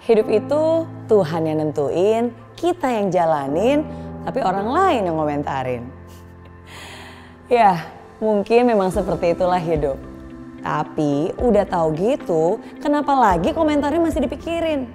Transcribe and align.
Hidup 0.00 0.32
itu 0.32 0.88
Tuhan 1.12 1.44
yang 1.44 1.60
nentuin, 1.60 2.32
kita 2.56 2.88
yang 2.88 3.12
jalanin, 3.12 3.84
tapi 4.24 4.40
orang 4.40 4.68
lain 4.68 5.02
yang 5.08 5.16
komentarin. 5.16 5.84
Ya, 7.50 7.90
mungkin 8.22 8.62
memang 8.62 8.94
seperti 8.94 9.34
itulah 9.34 9.58
hidup. 9.58 9.98
Tapi 10.62 11.34
udah 11.34 11.66
tahu 11.66 11.98
gitu, 11.98 12.62
kenapa 12.78 13.10
lagi 13.10 13.50
komentarnya 13.50 13.98
masih 13.98 14.22
dipikirin? 14.22 14.86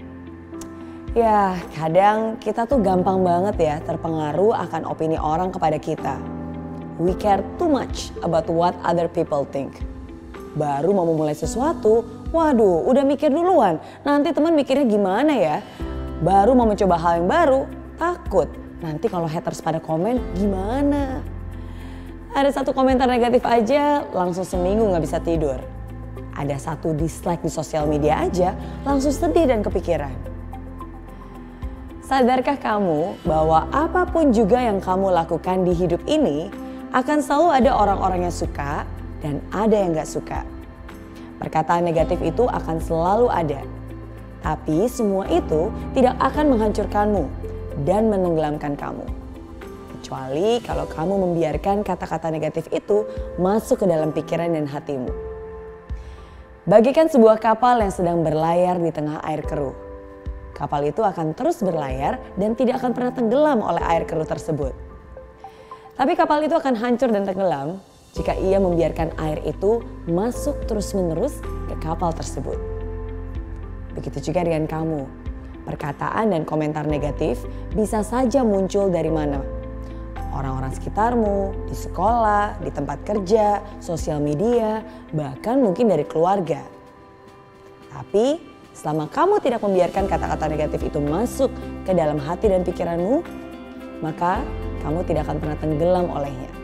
Ya, 1.12 1.60
kadang 1.76 2.40
kita 2.40 2.64
tuh 2.64 2.80
gampang 2.80 3.28
banget 3.28 3.56
ya 3.60 3.76
terpengaruh 3.84 4.56
akan 4.56 4.88
opini 4.88 5.20
orang 5.20 5.52
kepada 5.52 5.76
kita. 5.76 6.16
We 6.96 7.12
care 7.20 7.44
too 7.60 7.68
much 7.68 8.16
about 8.24 8.48
what 8.48 8.72
other 8.88 9.12
people 9.12 9.44
think. 9.44 9.84
Baru 10.56 10.96
mau 10.96 11.04
memulai 11.04 11.36
sesuatu, 11.36 12.08
waduh 12.36 12.84
udah 12.84 13.08
mikir 13.08 13.32
duluan. 13.32 13.80
Nanti 14.04 14.36
teman 14.36 14.52
mikirnya 14.52 14.84
gimana 14.84 15.32
ya? 15.32 15.58
Baru 16.20 16.52
mau 16.52 16.68
mencoba 16.68 17.00
hal 17.00 17.24
yang 17.24 17.28
baru, 17.32 17.64
takut. 17.96 18.52
Nanti 18.84 19.08
kalau 19.08 19.26
haters 19.26 19.64
pada 19.64 19.80
komen 19.80 20.20
gimana? 20.36 21.24
Ada 22.36 22.60
satu 22.60 22.76
komentar 22.76 23.08
negatif 23.08 23.48
aja 23.48 24.04
langsung 24.12 24.44
seminggu 24.44 24.84
nggak 24.92 25.04
bisa 25.08 25.24
tidur. 25.24 25.56
Ada 26.36 26.60
satu 26.60 26.92
dislike 26.92 27.48
di 27.48 27.48
sosial 27.48 27.88
media 27.88 28.20
aja 28.28 28.52
langsung 28.84 29.16
sedih 29.16 29.48
dan 29.48 29.64
kepikiran. 29.64 30.12
Sadarkah 32.04 32.60
kamu 32.60 33.24
bahwa 33.24 33.66
apa 33.72 34.04
pun 34.12 34.36
juga 34.36 34.60
yang 34.60 34.84
kamu 34.84 35.16
lakukan 35.16 35.64
di 35.64 35.74
hidup 35.74 36.04
ini 36.06 36.52
akan 36.92 37.18
selalu 37.24 37.50
ada 37.64 37.72
orang-orang 37.74 38.28
yang 38.28 38.36
suka 38.36 38.84
dan 39.24 39.40
ada 39.50 39.74
yang 39.74 39.96
gak 39.96 40.06
suka. 40.06 40.46
Perkataan 41.42 41.84
negatif 41.84 42.20
itu 42.24 42.48
akan 42.48 42.80
selalu 42.80 43.28
ada. 43.32 43.62
Tapi 44.40 44.88
semua 44.88 45.28
itu 45.28 45.74
tidak 45.98 46.16
akan 46.22 46.56
menghancurkanmu 46.56 47.24
dan 47.84 48.08
menenggelamkan 48.08 48.78
kamu 48.78 49.26
kecuali 50.06 50.62
kalau 50.62 50.86
kamu 50.86 51.18
membiarkan 51.18 51.82
kata-kata 51.82 52.30
negatif 52.30 52.70
itu 52.70 53.10
masuk 53.42 53.82
ke 53.82 53.86
dalam 53.90 54.14
pikiran 54.14 54.54
dan 54.54 54.70
hatimu. 54.70 55.10
Bagikan 56.70 57.10
sebuah 57.10 57.42
kapal 57.42 57.82
yang 57.82 57.90
sedang 57.90 58.22
berlayar 58.22 58.78
di 58.78 58.94
tengah 58.94 59.18
air 59.26 59.42
keruh. 59.42 59.74
Kapal 60.54 60.94
itu 60.94 61.02
akan 61.02 61.34
terus 61.34 61.58
berlayar 61.66 62.22
dan 62.38 62.54
tidak 62.54 62.86
akan 62.86 62.94
pernah 62.94 63.18
tenggelam 63.18 63.66
oleh 63.66 63.82
air 63.82 64.06
keruh 64.06 64.30
tersebut. 64.30 64.78
Tapi 65.98 66.14
kapal 66.14 66.46
itu 66.46 66.54
akan 66.54 66.78
hancur 66.78 67.10
dan 67.10 67.26
tenggelam 67.26 67.82
jika 68.16 68.34
ia 68.40 68.58
membiarkan 68.58 69.12
air 69.20 69.44
itu 69.44 69.84
masuk 70.08 70.64
terus-menerus 70.66 71.44
ke 71.68 71.76
kapal 71.84 72.16
tersebut. 72.16 72.56
Begitu 73.94 74.32
juga 74.32 74.48
dengan 74.48 74.66
kamu. 74.66 75.04
Perkataan 75.68 76.32
dan 76.32 76.48
komentar 76.48 76.88
negatif 76.88 77.44
bisa 77.76 78.02
saja 78.02 78.46
muncul 78.46 78.88
dari 78.88 79.12
mana? 79.12 79.56
orang-orang 80.36 80.76
sekitarmu, 80.76 81.56
di 81.72 81.76
sekolah, 81.80 82.60
di 82.60 82.70
tempat 82.70 83.08
kerja, 83.08 83.64
sosial 83.80 84.20
media, 84.20 84.84
bahkan 85.16 85.64
mungkin 85.64 85.88
dari 85.88 86.04
keluarga. 86.04 86.60
Tapi 87.96 88.44
selama 88.76 89.08
kamu 89.08 89.40
tidak 89.40 89.64
membiarkan 89.64 90.12
kata-kata 90.12 90.52
negatif 90.52 90.84
itu 90.84 91.00
masuk 91.00 91.48
ke 91.88 91.96
dalam 91.96 92.20
hati 92.20 92.52
dan 92.52 92.68
pikiranmu, 92.68 93.24
maka 94.04 94.44
kamu 94.84 95.08
tidak 95.08 95.32
akan 95.32 95.40
pernah 95.40 95.58
tenggelam 95.58 96.06
olehnya. 96.12 96.55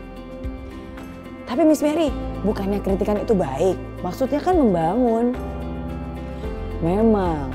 Tapi 1.52 1.68
Miss 1.68 1.84
Mary, 1.84 2.08
bukannya 2.48 2.80
kritikan 2.80 3.20
itu 3.20 3.36
baik, 3.36 3.76
maksudnya 4.00 4.40
kan 4.40 4.56
membangun. 4.56 5.36
Memang, 6.80 7.52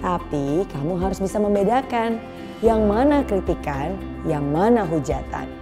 tapi 0.00 0.64
kamu 0.72 0.96
harus 0.96 1.20
bisa 1.20 1.36
membedakan 1.36 2.16
yang 2.64 2.88
mana 2.88 3.20
kritikan, 3.28 3.92
yang 4.24 4.40
mana 4.40 4.88
hujatan. 4.88 5.52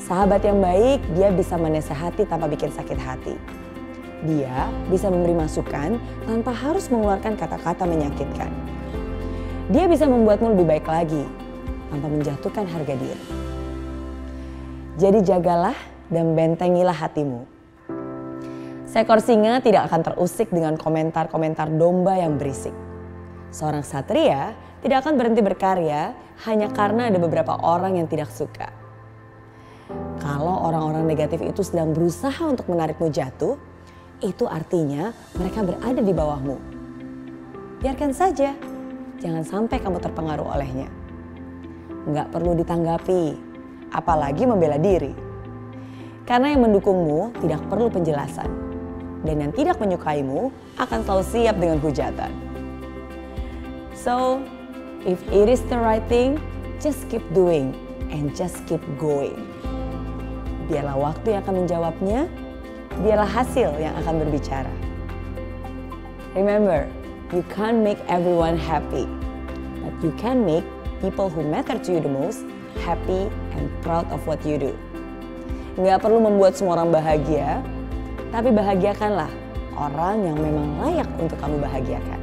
Sahabat 0.00 0.48
yang 0.48 0.56
baik, 0.64 1.04
dia 1.12 1.28
bisa 1.28 1.60
menasehati 1.60 2.24
tanpa 2.24 2.48
bikin 2.48 2.72
sakit 2.72 2.96
hati. 3.04 3.36
Dia 4.24 4.72
bisa 4.88 5.12
memberi 5.12 5.36
masukan 5.36 6.00
tanpa 6.24 6.56
harus 6.56 6.88
mengeluarkan 6.88 7.36
kata-kata 7.36 7.84
menyakitkan. 7.84 8.48
Dia 9.68 9.84
bisa 9.92 10.08
membuatmu 10.08 10.56
lebih 10.56 10.64
baik 10.72 10.88
lagi 10.88 11.20
tanpa 11.92 12.08
menjatuhkan 12.08 12.64
harga 12.64 12.96
diri. 12.96 13.24
Jadi 14.96 15.20
jagalah 15.20 15.95
dan 16.12 16.38
bentengilah 16.38 16.94
hatimu. 16.94 17.46
Seekor 18.86 19.20
singa 19.20 19.60
tidak 19.60 19.90
akan 19.92 20.00
terusik 20.06 20.48
dengan 20.48 20.78
komentar-komentar 20.78 21.68
domba 21.74 22.16
yang 22.16 22.38
berisik. 22.40 22.72
Seorang 23.52 23.84
satria 23.84 24.56
tidak 24.80 25.04
akan 25.04 25.18
berhenti 25.18 25.42
berkarya 25.42 26.14
hanya 26.46 26.70
karena 26.70 27.10
ada 27.10 27.18
beberapa 27.18 27.58
orang 27.60 27.98
yang 27.98 28.08
tidak 28.08 28.30
suka. 28.30 28.70
Kalau 30.22 30.66
orang-orang 30.66 31.06
negatif 31.06 31.42
itu 31.42 31.62
sedang 31.62 31.94
berusaha 31.94 32.40
untuk 32.42 32.66
menarikmu 32.70 33.10
jatuh, 33.10 33.58
itu 34.24 34.48
artinya 34.48 35.12
mereka 35.36 35.60
berada 35.60 36.00
di 36.00 36.12
bawahmu. 36.14 36.56
Biarkan 37.84 38.16
saja, 38.16 38.56
jangan 39.20 39.44
sampai 39.44 39.76
kamu 39.76 40.00
terpengaruh 40.00 40.46
olehnya. 40.56 40.88
Nggak 42.06 42.32
perlu 42.32 42.56
ditanggapi, 42.56 43.24
apalagi 43.92 44.48
membela 44.48 44.80
diri. 44.80 45.25
Karena 46.26 46.52
yang 46.52 46.66
mendukungmu 46.66 47.32
tidak 47.40 47.62
perlu 47.70 47.86
penjelasan. 47.88 48.50
Dan 49.22 49.46
yang 49.46 49.52
tidak 49.54 49.78
menyukaimu 49.78 50.50
akan 50.78 50.98
selalu 51.06 51.24
siap 51.24 51.56
dengan 51.58 51.78
hujatan. 51.78 52.30
So, 53.94 54.42
If 55.06 55.22
it 55.30 55.48
is 55.48 55.62
the 55.70 55.78
right 55.78 56.02
thing, 56.10 56.42
just 56.82 57.06
keep 57.08 57.22
doing 57.30 57.78
and 58.10 58.34
just 58.34 58.58
keep 58.66 58.82
going. 58.98 59.38
Biarlah 60.66 60.98
waktu 60.98 61.30
yang 61.30 61.46
akan 61.46 61.62
menjawabnya, 61.62 62.26
biarlah 63.06 63.30
hasil 63.30 63.70
yang 63.78 63.94
akan 64.02 64.26
berbicara. 64.26 64.74
Remember, 66.34 66.90
you 67.30 67.46
can't 67.54 67.86
make 67.86 68.02
everyone 68.10 68.58
happy, 68.58 69.06
but 69.78 69.94
you 70.02 70.10
can 70.18 70.42
make 70.42 70.66
people 70.98 71.30
who 71.30 71.46
matter 71.46 71.78
to 71.78 71.88
you 71.94 72.02
the 72.02 72.10
most 72.10 72.42
happy 72.82 73.30
and 73.54 73.70
proud 73.86 74.10
of 74.10 74.26
what 74.26 74.42
you 74.42 74.58
do. 74.58 74.74
Nggak 75.76 76.08
perlu 76.08 76.24
membuat 76.24 76.56
semua 76.56 76.80
orang 76.80 76.88
bahagia, 76.88 77.60
tapi 78.32 78.48
bahagiakanlah 78.48 79.28
orang 79.76 80.24
yang 80.24 80.36
memang 80.40 80.66
layak 80.80 81.08
untuk 81.20 81.36
kamu 81.36 81.60
bahagiakan. 81.60 82.20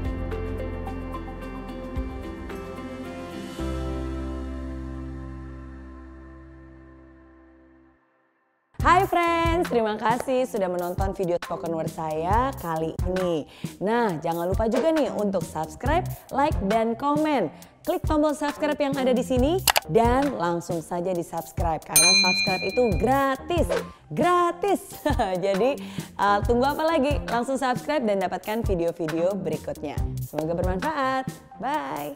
Hai 8.81 9.05
friends, 9.05 9.69
terima 9.69 10.01
kasih 10.01 10.49
sudah 10.49 10.67
menonton 10.67 11.13
video 11.13 11.37
spoken 11.37 11.77
word 11.77 11.93
saya 11.93 12.49
kali 12.57 12.97
ini. 13.05 13.45
Nah, 13.79 14.17
jangan 14.17 14.49
lupa 14.49 14.65
juga 14.65 14.89
nih 14.89 15.13
untuk 15.13 15.45
subscribe, 15.45 16.09
like, 16.33 16.57
dan 16.65 16.97
komen. 16.97 17.53
Klik 17.83 17.99
tombol 18.07 18.31
subscribe 18.31 18.79
yang 18.79 18.95
ada 18.95 19.11
di 19.11 19.19
sini 19.19 19.59
dan 19.91 20.39
langsung 20.39 20.79
saja 20.79 21.11
di 21.11 21.19
subscribe 21.19 21.83
karena 21.83 22.09
subscribe 22.23 22.63
itu 22.63 22.83
gratis, 22.95 23.67
gratis. 24.07 25.03
Jadi 25.43 25.83
uh, 26.15 26.39
tunggu 26.47 26.63
apa 26.63 26.79
lagi? 26.79 27.19
Langsung 27.27 27.59
subscribe 27.59 28.07
dan 28.07 28.23
dapatkan 28.23 28.63
video-video 28.63 29.35
berikutnya. 29.35 29.99
Semoga 30.23 30.55
bermanfaat. 30.55 31.27
Bye. 31.59 32.15